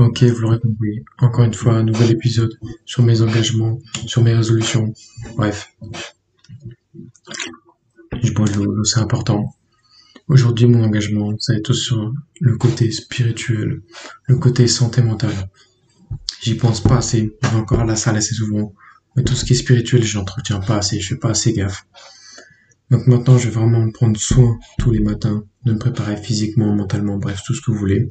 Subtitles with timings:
[0.00, 1.04] Ok, vous l'aurez compris.
[1.18, 4.94] Encore une fois, un nouvel épisode sur mes engagements, sur mes résolutions.
[5.36, 5.76] Bref.
[8.22, 9.54] Je bois de l'eau, c'est important.
[10.26, 13.82] Aujourd'hui, mon engagement, ça va être sur le côté spirituel,
[14.24, 15.50] le côté santé mentale.
[16.40, 17.36] J'y pense pas assez.
[17.42, 18.72] Je vais encore à la salle assez souvent.
[19.16, 20.98] Mais tout ce qui est spirituel, je n'entretiens pas assez.
[20.98, 21.86] Je fais pas assez gaffe.
[22.90, 26.74] Donc maintenant, je vais vraiment me prendre soin tous les matins, de me préparer physiquement,
[26.74, 28.10] mentalement, bref, tout ce que vous voulez.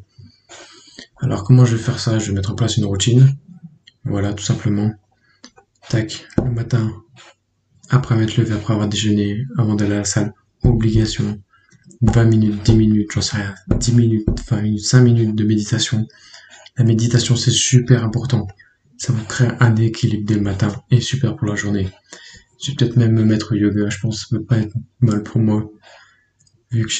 [1.22, 2.20] Alors comment je vais faire ça?
[2.20, 3.36] Je vais mettre en place une routine.
[4.06, 4.92] Voilà, tout simplement.
[5.90, 6.92] Tac, le matin,
[7.90, 11.42] après m'être levé, après avoir déjeuné, avant d'aller à la salle, obligation.
[12.02, 16.07] 20 minutes, 10 minutes, j'en sais rien, 10 minutes, 20 minutes, 5 minutes de méditation.
[16.78, 18.48] La méditation, c'est super important.
[18.98, 21.90] Ça vous crée un équilibre dès le matin et super pour la journée.
[22.64, 24.74] Je vais peut-être même me mettre au yoga, je pense que ça peut pas être
[25.02, 25.70] mal pour moi.
[26.71, 26.93] Vu que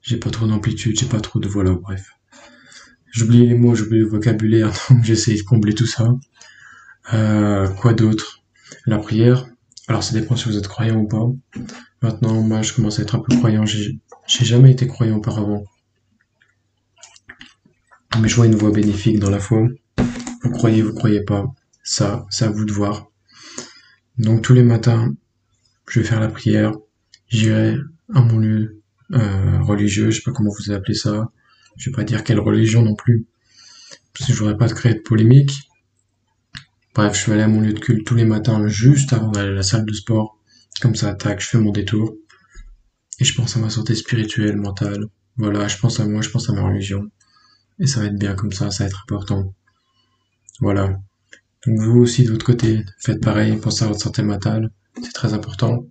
[0.00, 2.10] j'ai pas trop d'amplitude, j'ai pas trop de voilà, bref.
[3.18, 6.06] J'oublie les mots, j'oublie le vocabulaire, donc j'essaie de combler tout ça.
[7.12, 8.44] Euh, quoi d'autre?
[8.86, 9.48] La prière.
[9.88, 11.26] Alors ça dépend si vous êtes croyant ou pas.
[12.00, 13.66] Maintenant, moi, je commence à être un peu croyant.
[13.66, 15.64] J'ai jamais été croyant auparavant.
[18.20, 19.66] Mais je vois une voie bénéfique dans la foi.
[20.44, 21.44] Vous croyez, vous croyez pas.
[21.82, 23.08] Ça, c'est à vous de voir.
[24.18, 25.12] Donc tous les matins,
[25.88, 26.70] je vais faire la prière.
[27.26, 27.78] J'irai
[28.14, 28.80] à mon lieu
[29.12, 31.32] euh, religieux, je sais pas comment vous appelez ça.
[31.78, 33.26] Je vais pas dire quelle religion non plus,
[34.12, 35.52] parce que je voudrais pas créer de polémique.
[36.94, 39.52] Bref, je vais aller à mon lieu de culte tous les matins, juste avant d'aller
[39.52, 40.36] à la salle de sport.
[40.82, 42.14] Comme ça, tac, je fais mon détour.
[43.20, 45.06] Et je pense à ma santé spirituelle, mentale.
[45.36, 47.08] Voilà, je pense à moi, je pense à ma religion.
[47.78, 49.54] Et ça va être bien comme ça, ça va être important.
[50.60, 50.98] Voilà.
[51.66, 54.70] Donc vous aussi de votre côté, faites pareil, pensez à votre santé mentale,
[55.02, 55.84] c'est très important.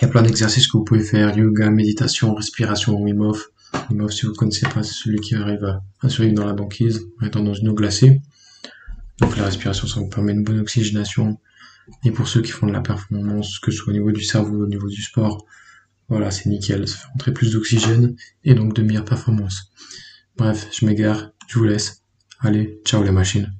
[0.00, 3.50] Il y a plein d'exercices que vous pouvez faire, yoga, méditation, respiration, Wim Hof.
[3.90, 5.62] Wim Hof, si vous ne connaissez pas, c'est celui qui arrive
[6.00, 8.22] à, survivre dans la banquise, en étant dans une eau glacée.
[9.18, 11.38] Donc la respiration, ça vous permet une bonne oxygénation.
[12.02, 14.64] Et pour ceux qui font de la performance, que ce soit au niveau du cerveau,
[14.64, 15.44] au niveau du sport,
[16.08, 16.88] voilà, c'est nickel.
[16.88, 19.70] Ça fait rentrer plus d'oxygène et donc de meilleures performances.
[20.38, 22.04] Bref, je m'égare, je vous laisse.
[22.40, 23.52] Allez, ciao les machines.